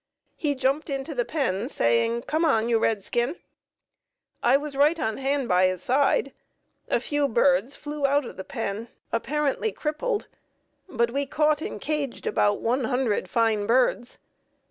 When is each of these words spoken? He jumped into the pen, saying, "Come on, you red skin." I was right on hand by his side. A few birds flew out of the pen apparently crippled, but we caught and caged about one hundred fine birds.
He 0.35 0.55
jumped 0.55 0.89
into 0.89 1.13
the 1.13 1.25
pen, 1.25 1.69
saying, 1.69 2.23
"Come 2.23 2.43
on, 2.43 2.67
you 2.67 2.79
red 2.79 3.03
skin." 3.03 3.35
I 4.41 4.57
was 4.57 4.75
right 4.75 4.99
on 4.99 5.17
hand 5.17 5.47
by 5.47 5.67
his 5.67 5.83
side. 5.83 6.33
A 6.89 6.99
few 6.99 7.27
birds 7.27 7.75
flew 7.75 8.07
out 8.07 8.25
of 8.25 8.35
the 8.35 8.43
pen 8.43 8.87
apparently 9.11 9.71
crippled, 9.71 10.25
but 10.89 11.11
we 11.11 11.27
caught 11.27 11.61
and 11.61 11.79
caged 11.79 12.25
about 12.25 12.61
one 12.61 12.85
hundred 12.85 13.29
fine 13.29 13.67
birds. 13.67 14.17